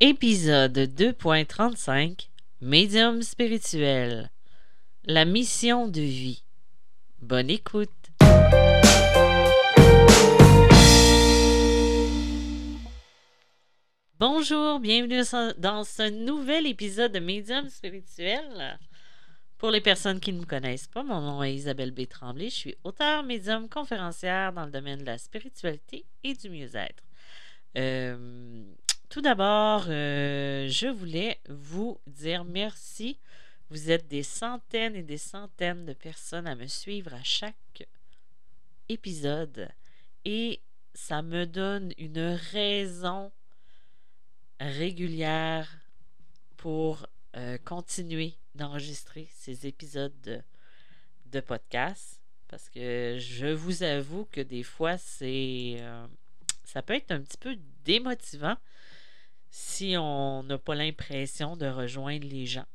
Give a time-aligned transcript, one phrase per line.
[0.00, 2.28] Épisode 2.35
[2.60, 4.30] Médium spirituel
[5.06, 6.44] La mission de vie.
[7.22, 7.88] Bonne écoute.
[14.20, 15.22] Bonjour, bienvenue
[15.56, 18.78] dans ce nouvel épisode de Médium spirituel.
[19.56, 22.06] Pour les personnes qui ne me connaissent pas, mon nom est Isabelle B.
[22.06, 22.50] Tremblay.
[22.50, 27.02] Je suis auteur, médium, conférencière dans le domaine de la spiritualité et du mieux-être.
[27.78, 28.62] Euh,
[29.08, 33.18] tout d'abord, euh, je voulais vous dire merci.
[33.70, 37.86] Vous êtes des centaines et des centaines de personnes à me suivre à chaque
[38.88, 39.68] épisode.
[40.24, 40.60] Et
[40.94, 43.32] ça me donne une raison
[44.60, 45.78] régulière
[46.56, 50.12] pour euh, continuer d'enregistrer ces épisodes
[51.26, 52.20] de, podcast.
[52.48, 56.06] Parce que je vous avoue que des fois c'est euh,
[56.64, 58.56] ça peut être un petit peu démotivant
[59.58, 62.66] si on n'a pas l'impression de rejoindre les gens.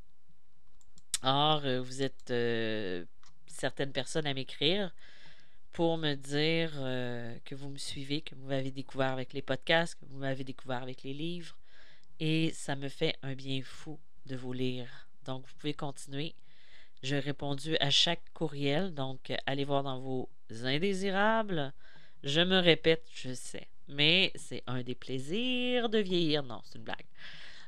[1.21, 3.05] Or, euh, vous êtes euh,
[3.45, 4.91] certaines personnes à m'écrire
[5.73, 9.93] pour me dire euh, que vous me suivez, que vous m'avez découvert avec les podcasts,
[9.93, 11.55] que vous m'avez découvert avec les livres.
[12.19, 15.07] Et ça me fait un bien fou de vous lire.
[15.25, 16.33] Donc, vous pouvez continuer.
[17.03, 18.95] J'ai répondu à chaque courriel.
[18.95, 21.73] Donc, allez voir dans vos indésirables.
[22.23, 26.43] Je me répète, je sais mais c'est un des plaisirs de vieillir.
[26.43, 27.05] Non, c'est une blague.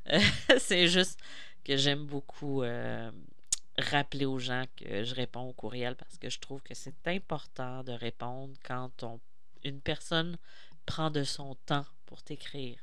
[0.57, 1.19] c'est juste
[1.63, 3.11] que j'aime beaucoup euh,
[3.77, 7.83] rappeler aux gens que je réponds au courriel parce que je trouve que c'est important
[7.83, 8.91] de répondre quand
[9.63, 10.37] une personne
[10.85, 12.79] prend de son temps pour t'écrire.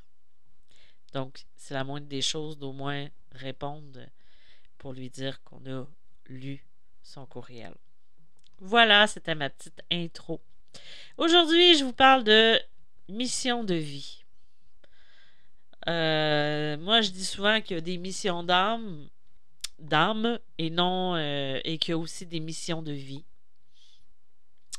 [1.12, 4.00] Donc, c'est la moindre des choses d'au moins répondre
[4.78, 5.86] pour lui dire qu'on a
[6.26, 6.64] lu
[7.02, 7.74] son courriel.
[8.58, 10.40] Voilà, c'était ma petite intro.
[11.16, 12.60] Aujourd'hui, je vous parle de
[13.10, 14.24] mission de vie.
[15.88, 19.08] Euh, moi, je dis souvent qu'il y a des missions d'âme,
[19.78, 23.24] d'âme et non, euh, et qu'il y a aussi des missions de vie.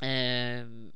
[0.04, 0.90] Euh,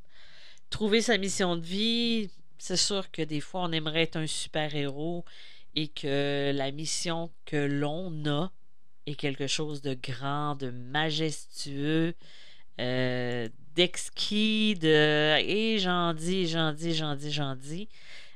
[0.70, 5.26] trouver sa mission de vie, c'est sûr que des fois, on aimerait être un super-héros
[5.76, 8.52] et que la mission que l'on a
[9.06, 12.16] est quelque chose de grand, de majestueux,
[12.78, 17.90] d'exquis, de et j'en dis, j'en dis, j'en dis, j'en dis.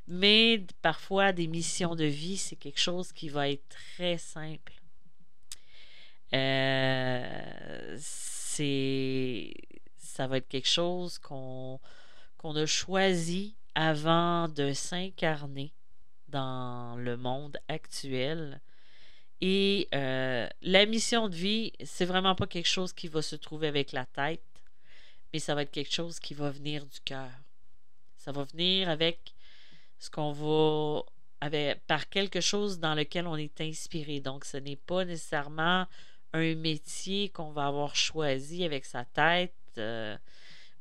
[0.07, 4.73] Mais parfois, des missions de vie, c'est quelque chose qui va être très simple.
[6.33, 7.97] Euh,
[9.97, 11.79] ça va être quelque chose qu'on
[12.37, 15.73] qu'on a choisi avant de s'incarner
[16.27, 18.61] dans le monde actuel.
[19.41, 23.67] Et euh, la mission de vie, c'est vraiment pas quelque chose qui va se trouver
[23.67, 24.41] avec la tête
[25.33, 27.29] mais ça va être quelque chose qui va venir du cœur.
[28.17, 29.33] Ça va venir avec
[29.99, 31.03] ce qu'on va
[31.41, 34.19] avec, par quelque chose dans lequel on est inspiré.
[34.19, 35.85] Donc, ce n'est pas nécessairement
[36.33, 40.17] un métier qu'on va avoir choisi avec sa tête euh,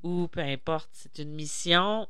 [0.03, 0.89] ou peu importe.
[0.93, 2.09] C'est une mission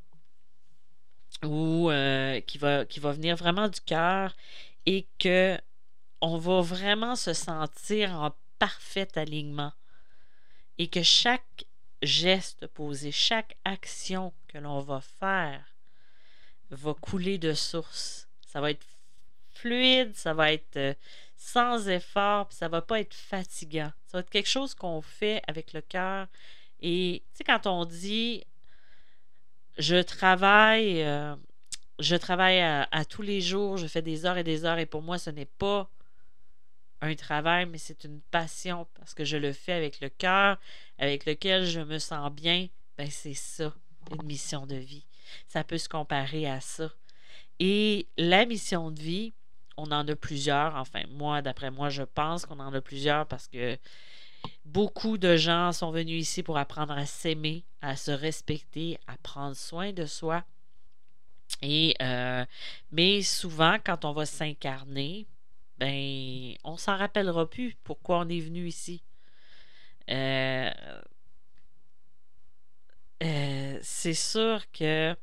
[1.45, 4.35] ou euh, qui, va, qui va venir vraiment du cœur
[4.87, 5.59] et que
[6.21, 9.73] on va vraiment se sentir en parfait alignement
[10.79, 11.65] et que chaque
[12.03, 15.65] geste posé, chaque action que l'on va faire
[16.71, 18.29] va couler de source.
[18.47, 18.87] Ça va être
[19.53, 20.95] fluide, ça va être euh,
[21.37, 23.93] sans effort, puis ça va pas être fatigant.
[24.07, 26.29] Ça va être quelque chose qu'on fait avec le cœur.
[26.81, 28.45] Et tu sais, quand on dit
[29.79, 31.35] je travaille, euh,
[31.99, 35.03] je travaille à, tous les jours, je fais des heures et des heures, et pour
[35.03, 35.89] moi, ce n'est pas
[37.01, 40.59] un travail, mais c'est une passion parce que je le fais avec le cœur,
[40.99, 42.69] avec lequel je me sens bien.
[42.97, 43.73] Ben c'est ça,
[44.13, 45.07] une mission de vie.
[45.47, 46.91] Ça peut se comparer à ça.
[47.61, 49.33] Et la mission de vie,
[49.77, 50.75] on en a plusieurs.
[50.77, 53.79] Enfin, moi, d'après moi, je pense qu'on en a plusieurs parce que
[54.65, 59.57] beaucoup de gens sont venus ici pour apprendre à s'aimer, à se respecter, à prendre
[59.57, 60.45] soin de soi.
[61.63, 62.45] Et euh,
[62.93, 65.27] mais souvent, quand on va s'incarner,
[65.79, 69.03] ben, on s'en rappellera plus pourquoi on est venu ici.
[70.11, 70.71] Euh,
[73.23, 75.17] euh, c'est sûr que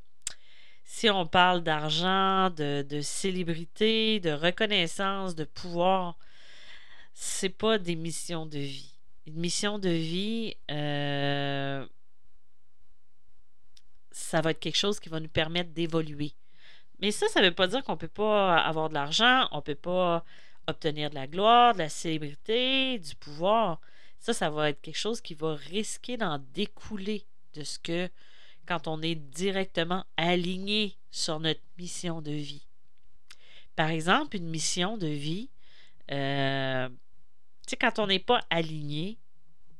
[0.83, 6.17] si on parle d'argent, de, célébrité, de reconnaissance, de pouvoir,
[7.13, 8.93] c'est pas des missions de vie.
[9.27, 11.85] Une mission de vie, euh,
[14.11, 16.33] ça va être quelque chose qui va nous permettre d'évoluer.
[16.99, 19.57] Mais ça, ça ne veut pas dire qu'on ne peut pas avoir de l'argent, on
[19.57, 20.23] ne peut pas
[20.67, 23.79] obtenir de la gloire, de la célébrité, du pouvoir.
[24.19, 28.09] Ça, ça va être quelque chose qui va risquer d'en découler de ce que
[28.65, 32.65] quand on est directement aligné sur notre mission de vie.
[33.75, 35.49] Par exemple, une mission de vie,
[36.11, 39.17] euh, tu sais, quand on n'est pas aligné,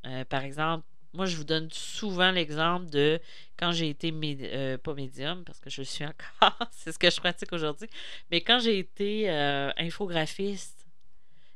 [0.06, 0.86] euh, par exemple,
[1.16, 3.20] moi, je vous donne souvent l'exemple de
[3.58, 7.18] quand j'ai été, euh, pas médium, parce que je suis encore, c'est ce que je
[7.18, 7.90] pratique aujourd'hui,
[8.32, 9.30] mais quand j'ai été
[9.78, 10.86] infographiste,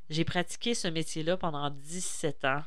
[0.09, 2.63] j'ai pratiqué ce métier-là pendant 17 ans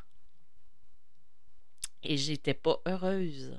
[2.02, 3.56] et j'étais pas heureuse.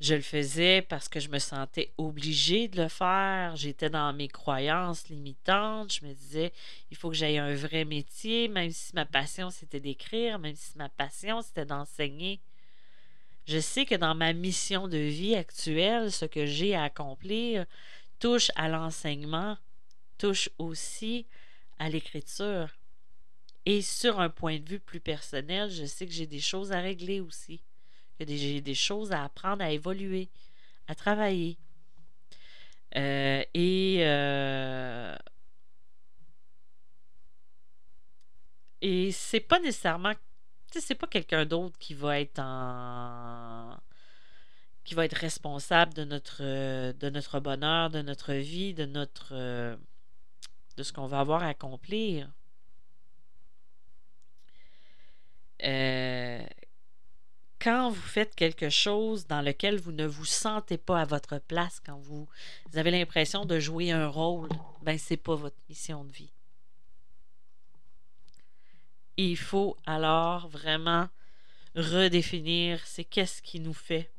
[0.00, 3.54] Je le faisais parce que je me sentais obligée de le faire.
[3.56, 5.92] J'étais dans mes croyances limitantes.
[5.92, 6.54] Je me disais,
[6.90, 10.78] il faut que j'aie un vrai métier, même si ma passion c'était d'écrire, même si
[10.78, 12.40] ma passion c'était d'enseigner.
[13.46, 17.66] Je sais que dans ma mission de vie actuelle, ce que j'ai à accomplir
[18.20, 19.58] touche à l'enseignement,
[20.16, 21.26] touche aussi
[21.78, 22.70] à l'écriture.
[23.66, 26.80] Et sur un point de vue plus personnel, je sais que j'ai des choses à
[26.80, 27.60] régler aussi
[28.26, 30.28] j'ai des choses à apprendre, à évoluer,
[30.88, 31.58] à travailler.
[32.96, 35.16] Euh, et euh,
[38.80, 40.12] et c'est pas nécessairement
[40.72, 43.76] c'est pas quelqu'un d'autre qui va être en
[44.84, 46.42] qui va être responsable de notre
[46.92, 49.34] de notre bonheur, de notre vie, de notre
[50.76, 52.30] de ce qu'on va avoir à accomplir.
[55.62, 56.42] Euh,
[57.60, 61.80] quand vous faites quelque chose dans lequel vous ne vous sentez pas à votre place,
[61.84, 62.26] quand vous,
[62.74, 64.48] avez l'impression de jouer un rôle,
[64.82, 66.32] ben c'est pas votre mission de vie.
[69.16, 71.08] Il faut alors vraiment
[71.76, 74.10] redéfinir c'est qu'est-ce qui nous fait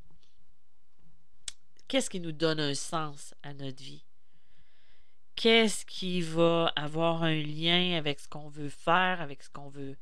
[1.87, 4.05] qu'est-ce qui nous donne un sens à notre vie?
[5.35, 9.97] Qu'est-ce qui va avoir un lien avec ce qu'on veut faire, avec ce qu'on veut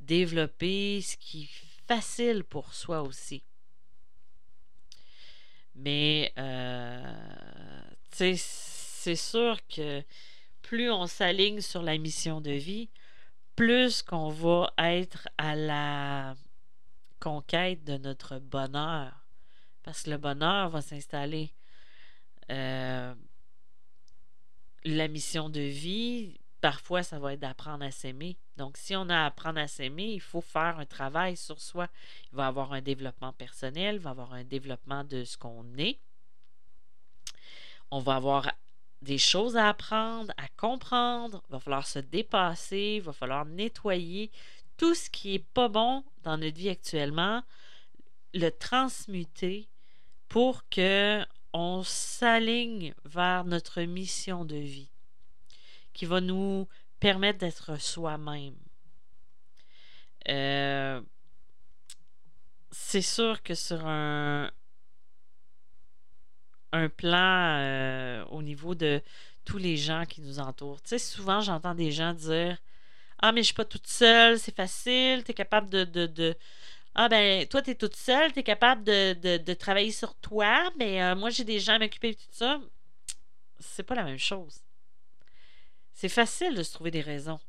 [0.00, 1.48] développer, ce qui
[1.90, 3.42] facile pour soi aussi.
[5.74, 7.82] Mais euh,
[8.12, 10.04] c'est sûr que
[10.62, 12.90] plus on s'aligne sur la mission de vie,
[13.56, 16.36] plus qu'on va être à la
[17.18, 19.26] conquête de notre bonheur.
[19.82, 21.52] Parce que le bonheur va s'installer.
[22.52, 23.12] Euh,
[24.84, 28.36] la mission de vie, parfois, ça va être d'apprendre à s'aimer.
[28.56, 31.88] Donc, si on a à apprendre à s'aimer, il faut faire un travail sur soi.
[32.32, 35.36] Il va y avoir un développement personnel, il va y avoir un développement de ce
[35.36, 35.98] qu'on est.
[37.90, 38.50] On va avoir
[39.02, 41.42] des choses à apprendre, à comprendre.
[41.48, 44.30] Il va falloir se dépasser, il va falloir nettoyer
[44.76, 47.42] tout ce qui n'est pas bon dans notre vie actuellement,
[48.34, 49.68] le transmuter
[50.28, 54.90] pour que on s'aligne vers notre mission de vie
[55.92, 56.68] qui va nous
[57.00, 58.54] permettre d'être soi-même.
[60.28, 61.00] Euh,
[62.70, 64.50] c'est sûr que sur un,
[66.96, 69.02] plan euh, au niveau de
[69.44, 70.80] tous les gens qui nous entourent.
[70.82, 72.58] Tu sais, souvent j'entends des gens dire
[73.20, 76.36] Ah, mais je suis pas toute seule, c'est facile, tu es capable de, de,
[76.94, 81.02] Ah ben, toi, tu es toute seule, tu es capable de, travailler sur toi, mais
[81.02, 82.60] euh, moi j'ai des gens à m'occuper de tout ça.
[83.58, 84.60] C'est pas la même chose.
[85.92, 87.40] C'est facile de se trouver des raisons.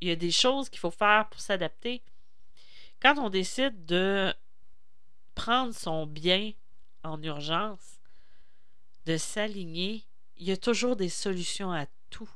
[0.00, 2.02] Il y a des choses qu'il faut faire pour s'adapter.
[3.00, 4.32] Quand on décide de
[5.34, 6.52] prendre son bien
[7.04, 8.00] en urgence,
[9.06, 10.04] de s'aligner,
[10.36, 12.30] il y a toujours des solutions à tout.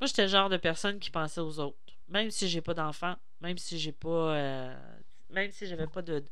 [0.00, 1.78] Moi, j'étais le genre de personne qui pensait aux autres.
[2.08, 4.34] Même si j'ai pas d'enfants, même si j'ai pas.
[4.34, 4.76] Euh,
[5.30, 6.22] même si j'avais pas de,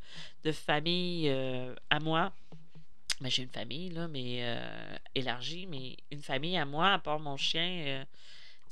[0.52, 2.32] famille euh, à moi,
[3.21, 7.21] mais j'ai une famille, là, mais euh, élargie, mais une famille à moi, à part
[7.21, 8.04] mon chien, euh,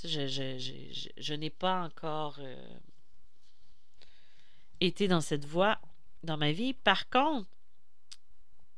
[0.04, 0.26] je,
[1.16, 2.78] je, n'ai pas encore euh,
[4.80, 5.78] été dans cette voie
[6.22, 6.72] dans ma vie.
[6.72, 7.48] Par contre,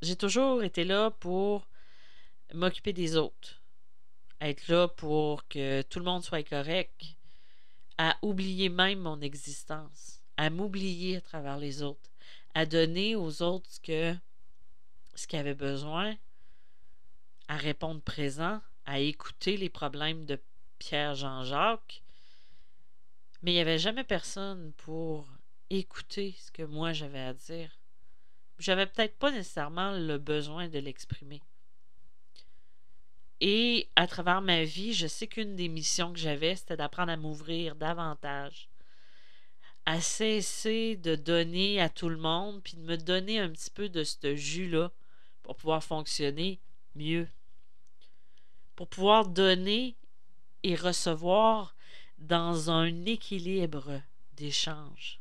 [0.02, 1.68] j'ai toujours été là pour
[2.52, 3.62] m'occuper des autres,
[4.40, 7.00] être là pour que tout le monde soit correct,
[7.98, 12.10] à oublier même mon existence, à m'oublier à travers les autres,
[12.54, 14.16] à donner aux autres ce que
[15.14, 16.16] ce qu'il avait besoin,
[17.48, 20.40] à répondre présent, à écouter les problèmes de
[20.78, 22.02] Pierre-Jean-Jacques.
[23.42, 25.28] Mais il n'y avait jamais personne pour
[25.70, 27.78] écouter ce que moi j'avais à dire.
[28.58, 31.42] J'avais peut-être pas nécessairement le besoin de l'exprimer.
[33.40, 37.16] Et à travers ma vie, je sais qu'une des missions que j'avais, c'était d'apprendre à
[37.16, 38.68] m'ouvrir davantage,
[39.84, 43.88] à cesser de donner à tout le monde, puis de me donner un petit peu
[43.88, 44.92] de ce jus-là
[45.42, 46.60] pour pouvoir fonctionner
[46.94, 47.28] mieux.
[48.76, 49.96] Pour pouvoir donner
[50.62, 51.74] et recevoir
[52.18, 54.00] dans un équilibre
[54.34, 55.20] d'échange.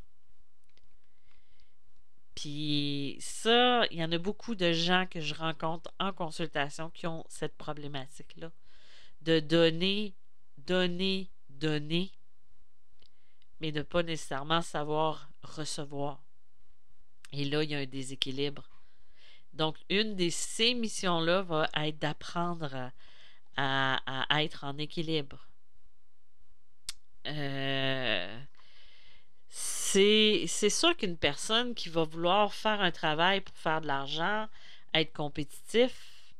[2.36, 7.06] Puis ça, il y en a beaucoup de gens que je rencontre en consultation qui
[7.06, 8.52] ont cette problématique-là.
[9.22, 10.16] De donner,
[10.58, 12.12] donner, donner,
[13.60, 16.24] mais de ne pas nécessairement savoir recevoir.
[17.32, 18.71] Et là, il y a un déséquilibre.
[19.54, 22.92] Donc, une de ces missions-là va être d'apprendre
[23.58, 25.48] à, être en équilibre.
[27.28, 28.40] Euh,
[29.50, 34.48] c'est sûr qu'une personne qui va vouloir faire un travail pour faire de l'argent,
[34.94, 36.34] être compétitif,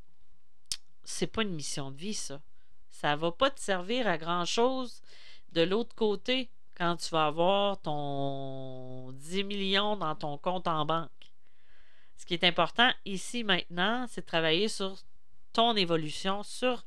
[1.04, 2.40] c'est pas une mission de vie, ça.
[2.90, 5.02] Ça va pas te servir à grand chose
[5.52, 11.10] de l'autre côté quand tu vas avoir ton 10 millions dans ton compte en banque.
[12.22, 14.96] Ce qui est important ici maintenant, c'est de travailler sur
[15.52, 16.84] ton évolution, sur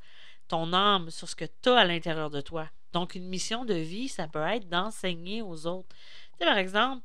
[0.48, 2.70] ton âme, sur ce que tu as à l'intérieur de toi.
[2.94, 5.90] Donc, une mission de vie, ça peut être d'enseigner aux autres.
[5.90, 7.04] Tu sais, par exemple,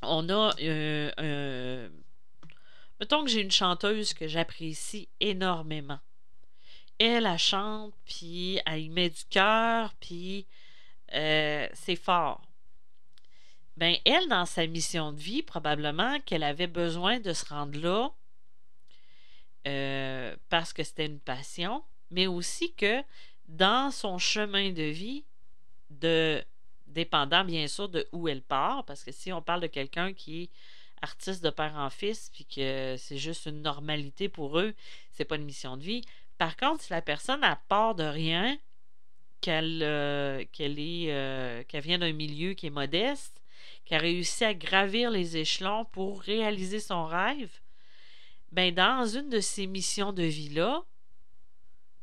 [0.00, 1.90] on a euh,
[2.98, 6.00] mettons que j'ai une chanteuse que j'apprécie énormément.
[6.98, 10.46] Elle, elle chante, puis elle y met du cœur, puis
[11.12, 12.40] euh, c'est fort.
[13.76, 18.12] Ben, elle, dans sa mission de vie, probablement qu'elle avait besoin de se rendre là
[19.66, 23.02] euh, parce que c'était une passion, mais aussi que
[23.48, 25.24] dans son chemin de vie,
[25.90, 26.44] de
[26.86, 30.42] dépendant bien sûr de où elle part, parce que si on parle de quelqu'un qui
[30.42, 30.50] est
[31.02, 34.74] artiste de père en fils, puis que c'est juste une normalité pour eux,
[35.12, 36.02] c'est pas une mission de vie.
[36.38, 38.56] Par contre, si la personne a part de rien,
[39.40, 43.42] qu'elle euh, qu'elle est euh, qu'elle vient d'un milieu qui est modeste,
[43.84, 47.60] qu'elle a réussi à gravir les échelons pour réaliser son rêve,
[48.52, 50.84] ben dans une de ces missions de vie là,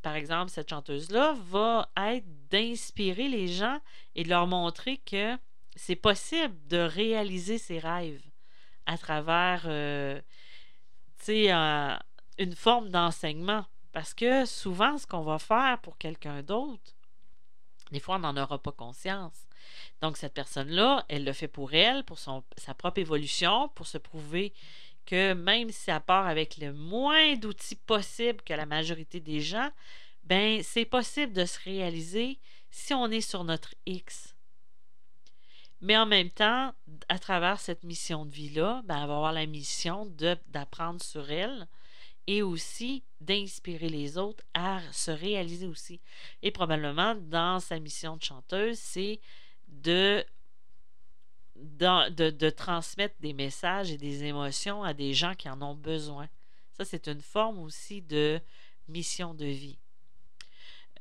[0.01, 3.79] par exemple, cette chanteuse-là, va être d'inspirer les gens
[4.15, 5.37] et de leur montrer que
[5.75, 8.23] c'est possible de réaliser ses rêves
[8.85, 10.19] à travers euh,
[11.29, 11.97] euh,
[12.39, 13.65] une forme d'enseignement.
[13.93, 16.95] Parce que souvent, ce qu'on va faire pour quelqu'un d'autre,
[17.91, 19.47] des fois, on n'en aura pas conscience.
[20.01, 24.53] Donc, cette personne-là, elle le fait pour elle, pour sa propre évolution, pour se prouver
[25.05, 29.71] que même si elle part avec le moins d'outils possible que la majorité des gens,
[30.23, 32.39] ben c'est possible de se réaliser
[32.69, 34.35] si on est sur notre X.
[35.81, 36.73] Mais en même temps,
[37.09, 40.05] à travers cette mission de vie-là, ben, elle va avoir la mission
[40.47, 41.67] d'apprendre sur elle
[42.27, 45.99] et aussi d'inspirer les autres à se réaliser aussi.
[46.43, 49.19] Et probablement, dans sa mission de chanteuse, c'est
[49.71, 50.25] de
[52.49, 56.27] transmettre des messages et des émotions à des gens qui en ont besoin.
[56.73, 58.39] Ça, c'est une forme aussi de
[58.87, 59.77] mission de vie.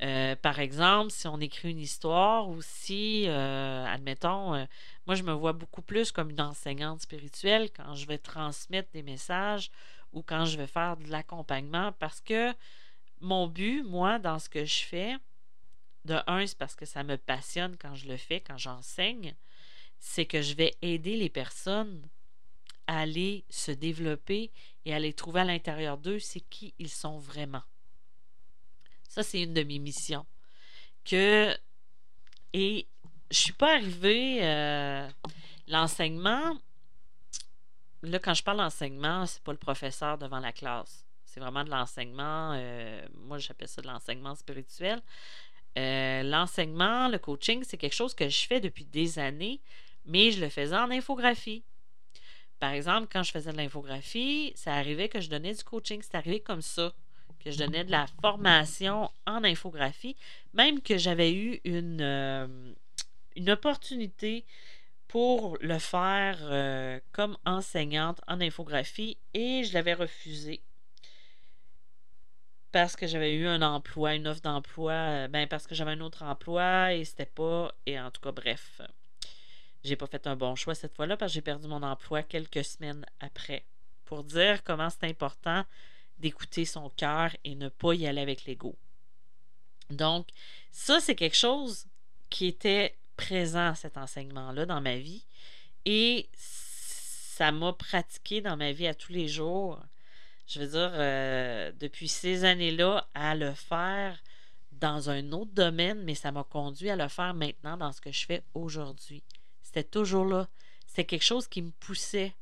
[0.03, 4.65] Euh, par exemple, si on écrit une histoire ou si, euh, admettons, euh,
[5.07, 9.03] moi je me vois beaucoup plus comme une enseignante spirituelle quand je vais transmettre des
[9.03, 9.71] messages
[10.15, 12.55] ou quand je vais faire de l'accompagnement parce que
[13.21, 15.17] mon but, moi, dans ce que je fais,
[16.05, 19.35] de un, c'est parce que ça me passionne quand je le fais, quand j'enseigne,
[19.99, 22.09] c'est que je vais aider les personnes
[22.87, 24.51] à aller se développer
[24.85, 27.63] et à les trouver à l'intérieur d'eux, c'est qui ils sont vraiment.
[29.09, 30.27] Ça, c'est une de mes missions.
[31.05, 31.57] Que
[32.53, 32.87] et
[33.31, 35.09] je suis pas arrivée euh,
[35.69, 36.57] l'enseignement.
[38.03, 41.05] Là, quand je parle d'enseignement, c'est pas le professeur devant la classe.
[41.25, 42.55] C'est vraiment de l'enseignement.
[42.55, 45.01] Euh, moi, j'appelle ça de l'enseignement spirituel.
[45.79, 49.61] Euh, l'enseignement, le coaching, c'est quelque chose que je fais depuis des années
[50.07, 51.63] mais je le faisais en infographie.
[52.59, 56.01] Par exemple, quand je faisais de l'infographie, ça arrivait que je donnais du coaching.
[56.03, 56.93] C'est arrivé comme ça,
[57.43, 60.17] que je donnais de la formation en infographie,
[60.53, 62.47] même que j'avais eu une, euh,
[63.49, 64.45] opportunité
[65.09, 70.61] pour le faire euh, comme enseignante en infographie et je l'avais refusé
[72.73, 76.01] parce que j'avais eu un emploi, une offre d'emploi, euh, ben parce que j'avais un
[76.01, 78.81] autre emploi et c'était pas, et en tout cas, bref.
[79.83, 82.65] J'ai pas fait un bon choix cette fois-là parce que j'ai perdu mon emploi quelques
[82.65, 83.65] semaines après.
[84.05, 85.65] Pour dire comment c'est important
[86.19, 88.77] d'écouter son cœur et ne pas y aller avec l'ego.
[89.89, 90.29] Donc,
[90.71, 91.87] ça, c'est quelque chose
[92.29, 95.25] qui était présent, cet enseignement-là, dans ma vie.
[95.85, 99.81] Et ça m'a pratiqué dans ma vie à tous les jours.
[100.51, 104.21] Je veux dire, euh, depuis ces années-là, à le faire
[104.73, 108.11] dans un autre domaine, mais ça m'a conduit à le faire maintenant dans ce que
[108.11, 109.23] je fais aujourd'hui.
[109.63, 110.49] C'était toujours là.
[110.89, 112.35] C'était quelque chose qui me poussait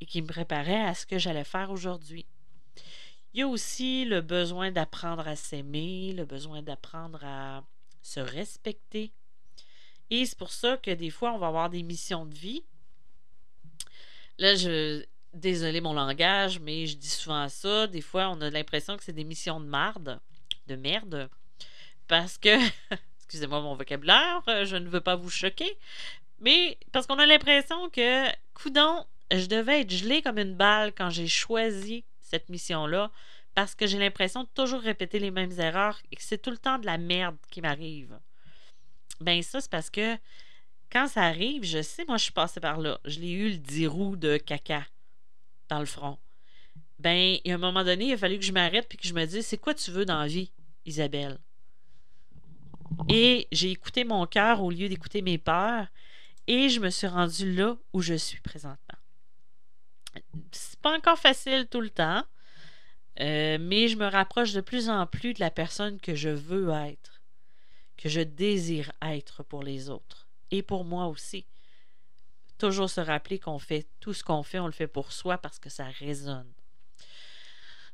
[0.00, 2.26] et qui me préparait à ce que j'allais faire aujourd'hui.
[3.32, 7.62] Il y a aussi le besoin d'apprendre à s'aimer, le besoin d'apprendre à
[8.02, 9.12] se respecter.
[10.10, 12.64] Et c'est pour ça que des fois, on va avoir des missions de vie.
[14.38, 15.04] là, je.
[15.34, 17.88] Désolé mon langage, mais je dis souvent ça.
[17.88, 20.20] Des fois, on a l'impression que c'est des missions de marde,
[20.68, 21.28] de merde.
[22.06, 22.56] Parce que.
[23.26, 25.76] Excusez-moi mon vocabulaire, je ne veux pas vous choquer.
[26.40, 31.10] Mais parce qu'on a l'impression que, coudon, je devais être gelé comme une balle quand
[31.10, 33.10] j'ai choisi cette mission-là
[33.54, 36.58] parce que j'ai l'impression de toujours répéter les mêmes erreurs et que c'est tout le
[36.58, 38.18] temps de la merde qui m'arrive.
[39.20, 40.16] Ben ça, c'est parce que
[40.92, 43.00] quand ça arrive, je sais, moi, je suis passée par là.
[43.04, 44.84] Je l'ai eu le 10 roues de caca
[45.68, 46.18] dans le front.
[46.98, 49.06] Ben, il y a un moment donné, il a fallu que je m'arrête puis que
[49.06, 50.52] je me dise, c'est quoi tu veux dans la vie,
[50.86, 51.38] Isabelle?
[53.08, 55.86] Et j'ai écouté mon cœur au lieu d'écouter mes peurs
[56.46, 58.98] et je me suis rendue là où je suis présentement.
[60.52, 62.24] C'est pas encore facile tout le temps,
[63.20, 66.70] euh, mais je me rapproche de plus en plus de la personne que je veux
[66.70, 67.22] être,
[67.96, 71.46] que je désire être pour les autres et pour moi aussi.
[72.58, 75.58] Toujours se rappeler qu'on fait tout ce qu'on fait, on le fait pour soi parce
[75.58, 76.52] que ça résonne.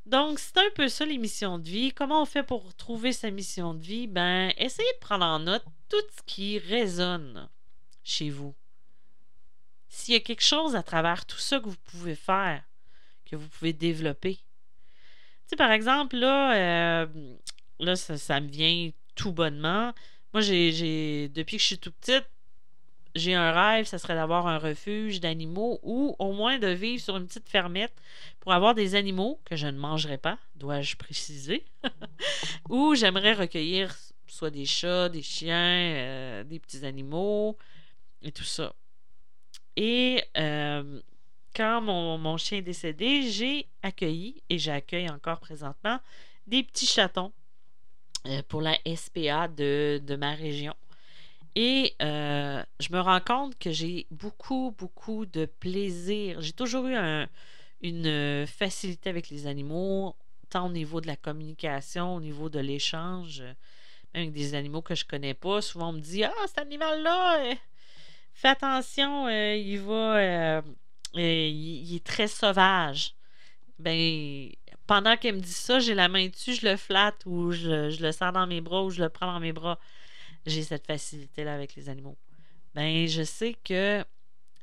[0.06, 1.92] Donc, c'est un peu ça les missions de vie.
[1.92, 4.06] Comment on fait pour trouver sa mission de vie?
[4.06, 7.48] Ben, essayez de prendre en note tout ce qui résonne
[8.02, 8.54] chez vous.
[9.88, 12.62] S'il y a quelque chose à travers tout ça que vous pouvez faire,
[13.24, 14.36] que vous pouvez développer.
[14.36, 14.42] Tu
[15.46, 17.36] sais, par exemple, là, euh,
[17.78, 19.92] là ça, me vient tout bonnement.
[20.32, 22.28] Moi, j'ai, depuis que je suis tout petite,
[23.14, 27.16] j'ai un rêve, ça serait d'avoir un refuge d'animaux ou au moins de vivre sur
[27.16, 27.94] une petite fermette
[28.40, 31.64] pour avoir des animaux que je ne mangerai pas, dois-je préciser,
[32.68, 33.94] ou j'aimerais recueillir
[34.26, 37.56] soit des chats, des chiens, euh, des petits animaux
[38.22, 38.72] et tout ça.
[39.76, 41.00] Et euh,
[41.54, 45.98] quand mon, chien est décédé, j'ai accueilli et j'accueille encore présentement
[46.46, 47.32] des petits chatons
[48.26, 50.74] euh, pour la SPA de ma région.
[51.56, 56.40] Et euh, je me rends compte que j'ai beaucoup, beaucoup de plaisir.
[56.40, 56.96] J'ai toujours eu
[57.82, 60.14] une facilité avec les animaux,
[60.48, 63.40] tant au niveau de la communication, au niveau de l'échange,
[64.14, 65.60] même avec des animaux que je connais pas.
[65.60, 67.54] Souvent, on me dit Ah, cet animal-là, euh,
[68.32, 70.62] fais attention, euh, il va.
[71.14, 73.14] il, est très sauvage.
[73.80, 74.50] Ben,
[74.86, 78.02] pendant qu'elle me dit ça, j'ai la main dessus, je le flatte ou je, je
[78.02, 79.78] le sers dans mes bras ou je le prends dans mes bras
[80.46, 82.16] j'ai cette facilité-là avec les animaux.
[82.74, 84.04] Ben, je sais que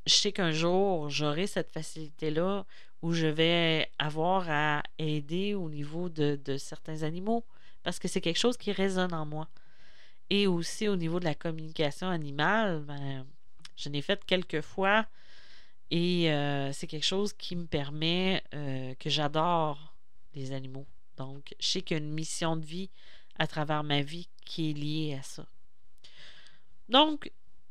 [0.06, 2.64] je sais qu'un jour, j'aurai cette facilité-là
[3.02, 7.44] où je vais avoir à aider au niveau de, certains animaux
[7.82, 9.48] parce que c'est quelque chose qui résonne en moi.
[10.30, 13.26] Et aussi au niveau de la communication animale, ben,
[13.76, 15.06] je n'ai fait quelques fois
[15.90, 19.94] et euh, c'est quelque chose qui me permet euh, que j'adore
[20.34, 20.86] les animaux.
[21.16, 22.90] Donc, je sais qu'il y a une mission de vie
[23.38, 25.46] à travers ma vie qui est liée à ça.
[26.88, 27.30] Donc,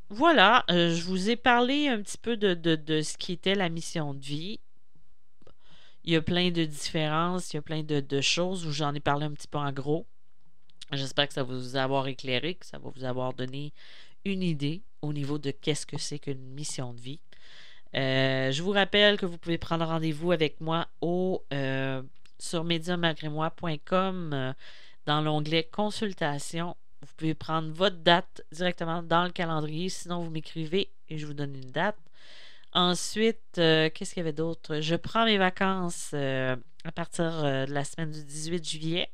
[0.09, 4.13] voilà, euh, je vous ai parlé un petit peu de, ce qui était la mission
[4.13, 4.59] de vie.
[6.05, 9.01] Il y a plein de différences, il y a plein de, choses où j'en ai
[9.01, 10.05] parlé un petit peu en gros.
[10.93, 13.73] J'espère que ça va vous avoir éclairé, que ça va vous avoir donné
[14.23, 17.19] une idée au niveau de qu'est-ce que c'est qu'une mission de vie.
[17.95, 22.01] Euh, je vous rappelle que vous pouvez prendre rendez-vous avec moi au, euh,
[22.39, 24.53] sur mediummalgrémoi.com
[25.05, 26.77] dans l'onglet consultation
[27.07, 29.89] vous pouvez prendre votre date directement dans le calendrier.
[29.89, 31.97] Sinon, vous m'écrivez et je vous donne une date.
[32.73, 34.81] Ensuite, euh, qu'est-ce qu'il y avait d'autre?
[34.81, 39.09] Je prends mes vacances euh, à partir euh, de la semaine du 18 juillet.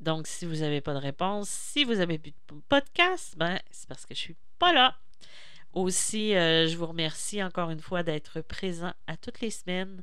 [0.00, 3.88] Donc, si vous n'avez pas de réponse, si vous n'avez plus de podcast, ben, c'est
[3.88, 4.96] parce que je ne suis pas là.
[5.72, 10.02] Aussi, je vous remercie encore une fois d'être présent à toutes les semaines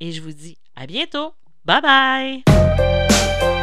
[0.00, 1.34] et je vous dis à bientôt.
[1.64, 3.59] Bye bye!